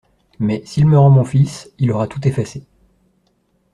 Mais, 0.39 0.63
s'il 0.65 0.87
me 0.87 0.97
rend 0.97 1.11
mon 1.11 1.23
fils, 1.23 1.69
il 1.77 1.91
aura 1.91 2.07
tout 2.07 2.27
effacé. 2.27 2.65